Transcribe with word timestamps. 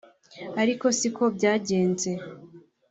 ariko 0.61 0.85
siko 0.97 1.23
byagenze 1.35 2.09